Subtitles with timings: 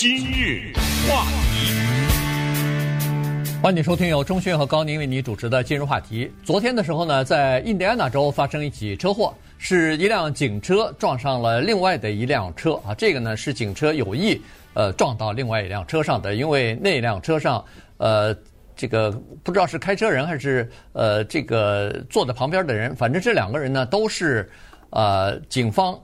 [0.00, 0.72] 今日
[1.06, 1.74] 话题，
[3.62, 6.32] 欢迎收听由钟迅和高宁为你主持的今日话题。
[6.42, 12.94] 昨天的时候呢，在印第安纳州发生一起车祸，是一辆警车撞上了另外的一辆车啊。
[12.96, 14.40] 这个呢是警车有意
[14.72, 17.62] 呃撞到另外一辆车上的，因为那辆车上
[17.98, 18.34] 呃。
[18.74, 19.10] 这个
[19.44, 24.50] 不知道是开车人还是呃这个坐在旁边的人，反正这两个人呢都是
[24.88, 26.00] 呃警方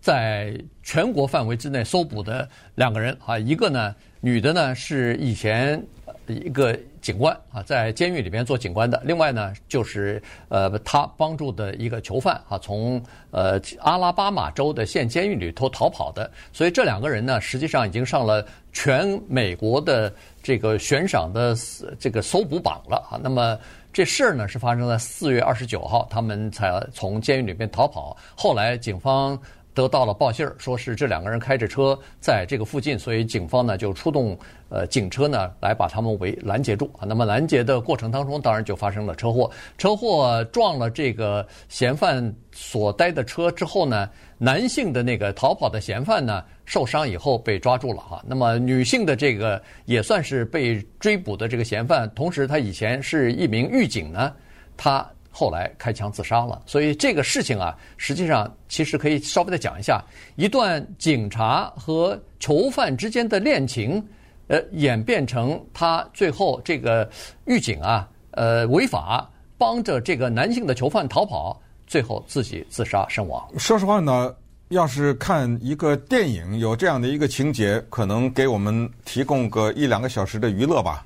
[0.00, 5.82] 在全国范围之内搜捕的两个人啊，一个呢女的呢是以前
[6.26, 20.12] 一个警官啊，在监狱里边做警官的，另外呢就是呃他帮助的一个囚犯啊，从呃阿拉巴马州的县监狱里头逃跑的，所以这两个人呢实际上已经上了全美国的。
[20.42, 21.54] 这个悬赏的
[21.98, 23.58] 这个搜捕榜了啊，那么
[23.92, 28.16] 这事儿呢是发生在四月二十九号，他们才从监狱里面逃跑。
[28.34, 29.38] 后来警方
[29.80, 37.06] 得到了报信儿，说是这两个人开着车在这个附近，所以警方呢就出动呃警车呢来把他们围拦截住啊。
[37.08, 48.22] 那么拦截的过程当中，当然就发生了车祸，车祸撞了这个嫌犯所待的车之后呢，男性的那个逃跑的嫌犯呢，受伤以后被抓住了哈。
[48.26, 54.30] 那么女性的这个也算是被追捕的这个嫌犯，同时他以前是一名狱警呢，
[54.76, 56.60] 他后来开枪自杀了。
[56.66, 60.02] 所以这个事情啊，实际上其实可以稍微的讲一下，
[60.36, 64.04] 一段警察和囚犯之间的恋情，
[64.48, 67.08] 呃，演变成他最后这个
[67.46, 71.60] 狱警啊，呃，违法帮着这个男性的囚犯逃跑。
[71.86, 73.44] 最后自己自杀身亡。
[73.58, 74.32] 说实话呢，
[74.68, 81.04] 要是看一个电影有这样的一个情节，可能给我们提供个一两个小时的娱乐吧。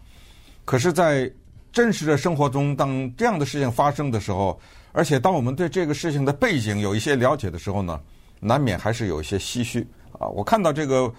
[0.66, 1.32] 可是，在
[1.74, 4.58] 真实的生活中，当这样的事情发生的时候，
[4.92, 8.00] 而且当我们对这个事情的背景有一些了解的时候呢，
[8.38, 10.28] 难免还是有一些唏嘘啊。
[10.28, 11.12] 我看到这个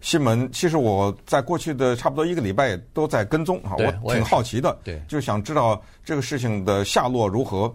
[0.00, 7.72] 新闻，其实我在过去的差不多一个礼拜都在跟踪啊，我挺好奇的，对，就想知道这个事情的下落如何。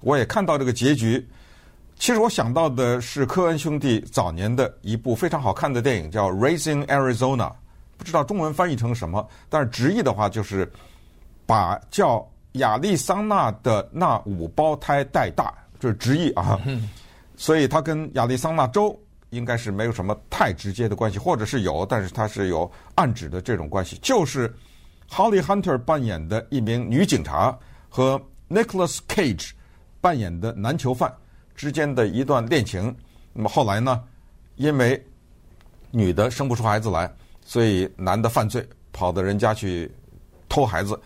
[0.00, 1.24] 我也看到这个结局。
[1.98, 7.48] 其实我想到的是科恩兄弟早年的一部非常好看的电影，叫《Raising Arizona》，
[7.96, 10.70] 不知道中文翻译成什么，但是直译的话就是
[11.46, 16.60] 把叫亚利桑那的那五胞胎带大，这是直译啊。
[17.36, 18.98] 所以它跟亚利桑那州
[19.30, 23.96] 应该是没有什么太直接的关系，或者是有，但是它是有暗指的这种关系。
[24.02, 24.54] 就是
[25.08, 27.56] Holly Hunter 扮演的一名女警察
[27.88, 28.20] 和
[28.50, 29.52] Nicholas Cage。
[29.98, 31.12] 扮演的男囚犯
[31.56, 32.94] 之间的一段恋情，
[33.32, 34.04] 那么后来呢，
[34.54, 35.04] 因为
[35.90, 37.10] 女的生不出孩子来，
[37.44, 39.90] 所以男的犯罪，跑到人家去
[40.48, 40.96] 偷孩子，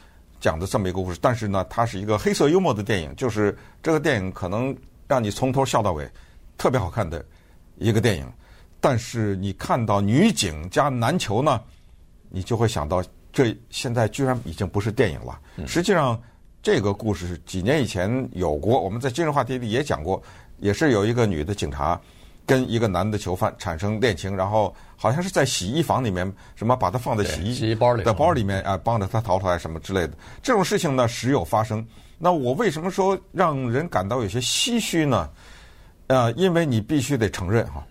[0.40, 1.18] 讲的这么一个故事。
[1.20, 6.10] 但是呢，它是一个黑色幽默的电影，就是这个电影可能让你从头笑到尾，
[6.56, 7.24] 特别好看的
[7.76, 8.26] 一个电影。
[8.80, 11.60] 但是你看到女警加男囚呢，
[12.28, 15.38] 你就会想到，这现在居然已经不是电影了。
[15.66, 16.20] 实际上。
[16.62, 20.22] 这个故事是几年以前有过，我们在今日话题里也讲过，
[20.58, 21.98] 也是有一个女的警察
[22.50, 30.14] 跟一个男的囚犯产生恋情，然后好像是在洗衣房里面，什么把他放在洗衣洗衣包里的包里面啊，帮着他逃出来什么之类的。
[30.42, 31.86] 这种事情呢，时有发生。
[32.18, 35.30] 那我为什么说让人感到有些唏嘘呢？
[36.08, 37.86] 呃，因为你必须得承认哈，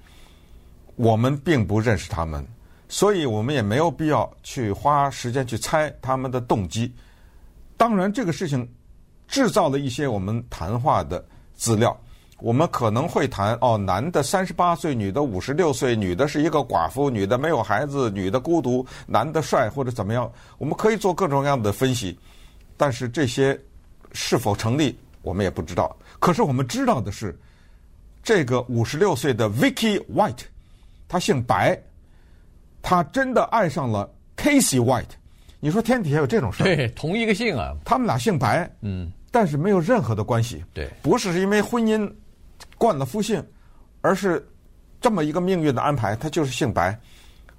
[0.97, 2.45] 我们并不认识他们，
[2.89, 6.93] 所以我们也没有必要去花时间去猜他们的动机。
[7.77, 8.69] 当然，这个事情
[9.25, 11.23] 制造了一些我们谈话的
[11.55, 11.97] 资料。
[12.41, 20.31] 我们可能会谈哦，男的三十八岁，女的五十六岁，女的是一个寡妇，女的没有孩子，女的孤独，男的帅或者怎么样。
[20.57, 22.17] 我们可以做各种各样的分析，
[22.77, 23.59] 但是这些
[24.13, 25.95] 是否成立，我们也不知道。
[26.19, 27.37] 可是我们知道的是，
[28.23, 30.43] 这个五十六岁的 Vicky White，
[31.07, 31.77] 他姓白，
[32.81, 35.05] 他真的爱上了 Casey White。
[35.59, 36.65] 你说天底下有这种事儿？
[36.65, 40.63] 对，同一个姓啊，他们俩姓白，嗯，但是没有任何的关系。
[40.73, 42.09] 对，不是因为婚姻
[42.77, 43.43] 冠了夫姓，
[44.01, 44.47] 而是
[44.99, 46.99] 这么一个命运的安排，他就是姓白。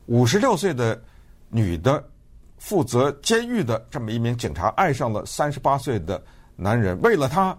[0.07, 1.01] 五十六岁的
[1.49, 2.03] 女的
[2.59, 6.23] 负责监狱的这么一名警察，爱上了三十八岁的
[6.57, 7.57] 男人，为了他，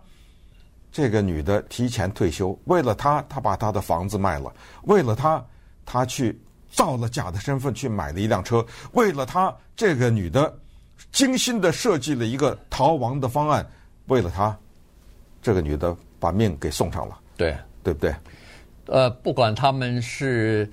[0.92, 4.54] 这个女的提前退休，为了他，他把他的房子卖了，
[4.84, 5.46] 为了他，
[5.86, 6.40] 他去。
[6.74, 10.58] 造了假的身份去买了一辆车，为了她，这个女的
[11.12, 13.70] 精心的设计了一个逃亡的方案，
[14.06, 14.58] 为了她，
[15.42, 18.14] 这个女的把命给送上了，对对不对？
[18.86, 20.70] 呃，不管他们是，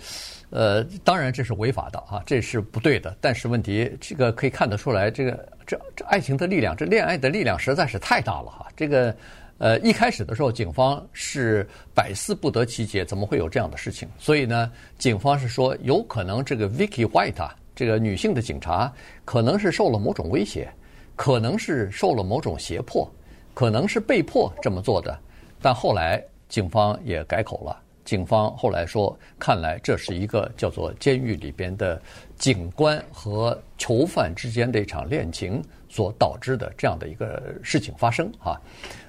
[0.51, 3.17] 呃，当然这是违法的啊，这是不对的。
[3.21, 8.67] 但是问题，这个可以看得出来，这个这这爱情的力量，这恋爱的力量实在是太大了哈。
[8.77, 9.15] 这个
[9.59, 14.09] 呃，一开始的时候，警方是百思不得其解，怎么会有这样的事情？
[14.19, 18.93] 所以呢，警方是说，有可能这个 Vicky White 啊，这个女性的警察，
[19.25, 20.69] 可能是受了某种威胁，
[21.17, 23.09] 可能是受了某种胁迫，
[23.55, 25.17] 可能是被迫这么做的。
[25.61, 32.01] 但后来警方也改口了，警方后来说，看来这是一个叫做监狱里边的
[32.37, 38.61] 警官和囚犯之间的一场恋情所导致的这样的一个事情发生啊。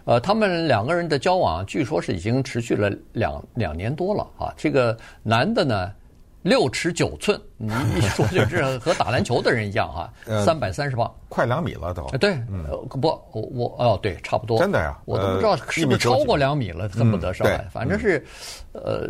[0.05, 4.53] 呃，他们两个人的交往，据说是已经持续了两两年多了啊。
[4.57, 5.93] 这个男的呢，
[6.41, 7.67] 六尺九寸，你
[7.99, 10.09] 一说就是和打篮球的人一样啊，
[10.45, 12.07] 三百三十磅，快两米了都。
[12.17, 12.65] 对，嗯、
[13.01, 14.57] 不，我我哦，对，差不多。
[14.57, 14.97] 真的呀？
[15.05, 17.67] 我都不知道是不是超过两米了，恨不得上来。
[17.71, 18.25] 反正是，
[18.71, 19.09] 呃，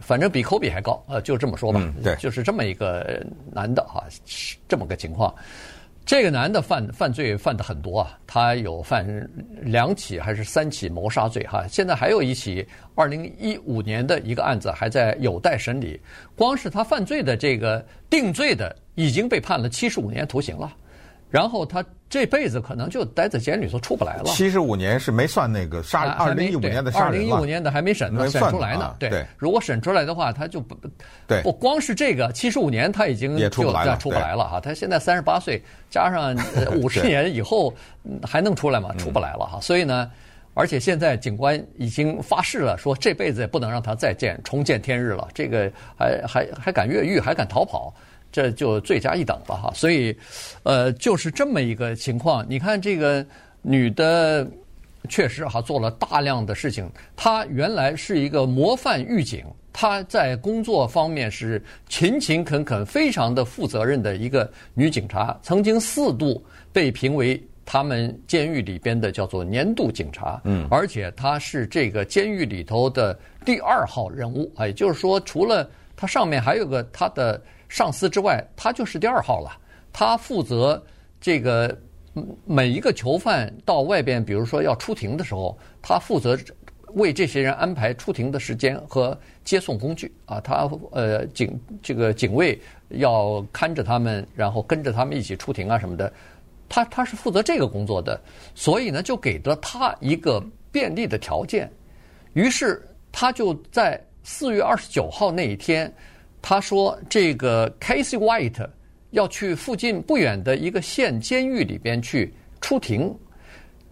[0.00, 1.82] 反正比科比还高，呃，就这么说吧。
[2.04, 3.20] 对，就是这么一个
[3.50, 4.04] 男的哈，
[4.68, 5.34] 这么个情况。
[6.10, 9.30] 这个男的犯犯罪犯的很多啊，他有犯
[9.62, 12.66] 两起还是三起谋杀罪哈，现在还有一起
[12.96, 16.00] 二零一五年的一个案子还在有待审理，
[16.34, 20.76] 光是他犯罪的这个定罪的已经被判了七十五年徒刑了。
[21.30, 24.24] 然后他这辈子可能就待在监狱里头出不来了。
[24.24, 27.08] 七十五年是没算那个杀二零一五年的杀人。
[27.08, 28.96] 二零一五年的还没审呢，审出来呢。
[28.98, 30.76] 对，如果审出来的话，他就不
[31.28, 31.40] 对。
[31.42, 33.96] 不光是这个七十五年，他已经就出不来了。
[33.96, 36.36] 出不来了哈，他现在三十八岁，加上
[36.74, 37.72] 五十年以后
[38.26, 38.92] 还能出来吗？
[38.98, 39.60] 出不来了哈。
[39.60, 40.10] 所以呢，
[40.54, 45.28] 而且现在警官已经发誓了，说这辈子也不能让他再见重见天日了。
[45.32, 47.94] 这个还还还敢越狱，还敢逃跑。
[48.32, 50.16] 这就罪加一等了哈，所以，
[50.62, 52.46] 呃，就是这么一个情况。
[52.48, 53.24] 你看这个
[53.62, 54.46] 女的，
[55.08, 56.88] 确实哈做了大量的事情。
[57.16, 65.36] 她原来是一个模范狱警，她在工作方面是勤勤恳恳、非常的负责任的一个女警察。
[65.42, 66.42] 曾经四度
[66.72, 74.52] 被评为他们监狱里边的叫做年度警察，嗯，而且她是这个监狱里头的第二号人物。
[74.60, 75.68] 也就是说，除了
[76.00, 77.40] 他上面还有个他的。
[77.72, 79.56] 上司之外，他就是第二号了。
[79.92, 80.84] 他负责
[81.20, 81.72] 这个
[82.44, 86.36] 每一个囚犯到外边，比如说要出庭的时候，他负责
[86.94, 90.40] 为这些人安排出庭的时间和接送工具啊。
[90.40, 96.12] 他呃警这个警卫要看着他们，然后跟着他们一起出庭啊什么的。
[96.68, 98.20] 他他是负责这个工作的，
[98.56, 101.70] 所以呢，就给了他一个便利的条件。
[102.32, 105.92] 于是他就在四月二十九号那一天。
[106.42, 108.66] 他说：“这个 Casey White
[109.10, 112.32] 要去附近不远的一个县监狱里边去
[112.62, 113.14] 出庭，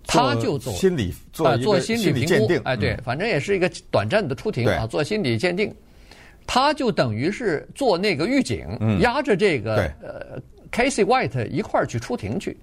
[0.07, 1.15] 他就走心理
[1.45, 2.49] 啊，做心理评估。
[2.65, 5.71] 哎，对，嗯、反正也是一个短暂的出庭啊，做心理鉴定。
[6.47, 10.41] 他就等于是做那个狱警，嗯、押着这个呃
[10.73, 12.57] Casey White 一块儿去出庭去。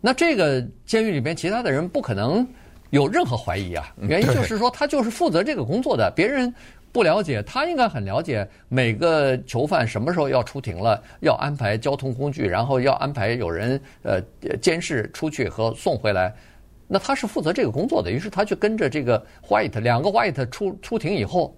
[0.00, 2.48] 那这个监狱里边其他的人不可能
[2.88, 6.50] 有任何怀疑啊，原因就是说他就是负责这个工作的，别人。”
[6.92, 14.20] 不了解，他应该很了解每个囚犯什么时候要出庭了，要安排交通工具，然后要安排有人呃
[14.60, 16.34] 监视出去和送回来。
[16.88, 21.54] 那他是负责这个工作的，于是他就跟着这个 White 两个 White 出出庭以后，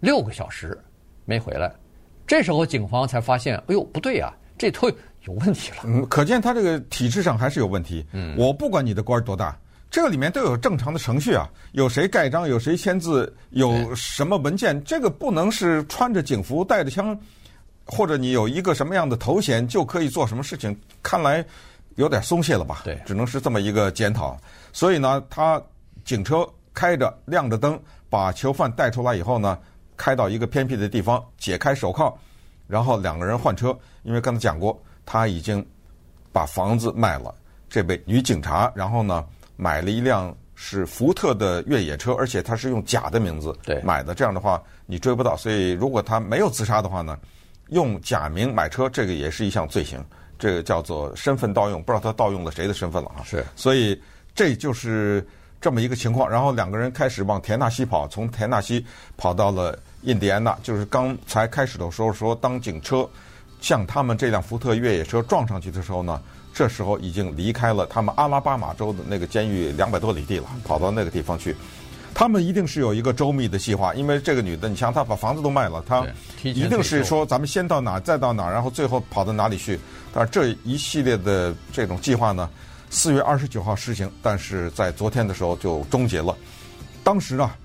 [0.00, 0.76] 六个小时
[1.24, 1.72] 没回来。
[2.26, 4.90] 这时候警方才发现，哎呦不对呀，这都
[5.22, 5.76] 有问题了。
[5.84, 8.04] 嗯，可见他这个体制上还是有问题。
[8.12, 9.56] 嗯，我不管你的官多大。
[9.90, 17.18] 这个里面都有正常的程序啊，有谁盖章，有谁签字，有什么文件，这个不能是穿着警服、带着枪，
[17.86, 20.78] 或者你有一个什么样的头衔就可以做什么事情。
[21.02, 21.42] 看来
[21.94, 22.82] 有点松懈了吧？
[22.84, 24.38] 对，只能是这么一个检讨。
[24.74, 25.60] 所以呢，他
[26.04, 29.58] 警车开着亮着灯，把囚犯带出来以后呢，
[29.96, 32.14] 开到一个偏僻的地方，解开手铐，
[32.66, 33.74] 然后两个人换车。
[34.02, 35.66] 因为刚才讲过，他已经
[36.30, 37.34] 把房子卖了，
[37.70, 39.24] 这位女警察，然后呢。
[39.60, 44.14] 买了一辆是福特的越野车，而且他是用假的名字买的。
[44.14, 45.36] 这样的话，你追不到。
[45.36, 47.18] 所以，如果他没有自杀的话呢，
[47.70, 50.02] 用假名买车，这个也是一项罪行。
[50.38, 53.20] 这个叫做身份盗用，不知道他盗用了谁的身份了啊？
[53.24, 53.44] 是。
[53.56, 54.00] 所以
[54.32, 55.26] 这就是
[55.60, 56.30] 这么一个情况。
[56.30, 58.86] 然后两个人开始往田纳西跑，从田纳西
[59.16, 60.56] 跑到了印第安纳。
[60.62, 63.08] 就是刚才开始的时候说，当警车
[63.60, 66.20] 向他们这辆福特越野车撞上去的时候呢。
[66.54, 71.54] 这时候已经离开了他们阿拉巴马州的那个监狱两百多里地了，跑到那个地方去。
[72.12, 76.04] 他们一定是有一个周密的计划，因为这个女的，你像她把房子都卖了，她
[76.42, 79.78] 一定是说咱们先到哪，再到哪，然后最后跑到哪里去。
[80.12, 82.50] 但是这一系列的这种计划呢，
[82.90, 86.36] 四月二十九号实行，但是在昨天的时候就终结了。
[87.04, 87.56] 当时啊，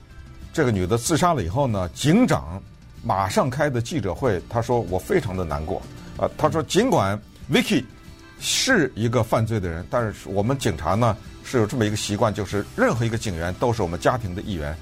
[0.53, 2.61] 这个女的自杀了以后呢，警长
[3.03, 5.77] 马上开的记者会，他说我非常的难过
[6.17, 7.19] 啊、呃，他说尽管
[7.51, 7.83] Vicky。
[8.45, 14.75] 是一个犯罪的人，但是我们警察呢是有这么一个习惯，就是任何一个警员都是我们家庭的一员。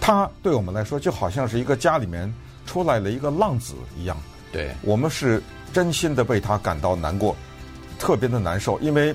[0.00, 2.32] 他对我们来说就好像是一个家里面
[2.66, 4.16] 出来了一个浪子一样。
[4.52, 5.42] 对，我们是
[5.72, 7.34] 真心的为他感到难过，
[7.98, 9.12] 特别的难受，因为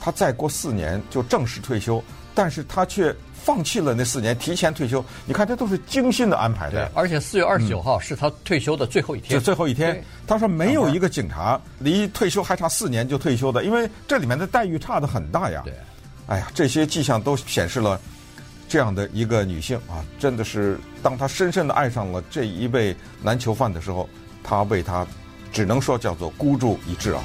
[0.00, 2.02] 他再过四年就正式退休，
[2.34, 5.04] 但是他却放弃了那四年，提前退休。
[5.24, 6.90] 你看，这都是精心的安排的。
[6.94, 9.30] 而且四月二十九号是他退休的最后一天。
[9.30, 15.62] 就最后一天，他说没有一个警察离退休还差四年就退休的，因为这里面的待遇差的很大呀。
[15.64, 15.74] 对，
[16.26, 18.00] 哎呀，这些迹象都显示了
[18.68, 24.08] 这样的一个女性啊，真的是当她深深的爱上了这一位男囚犯的时候。
[24.42, 25.06] 她为他，
[25.52, 27.22] 只能说叫做孤注一掷啊。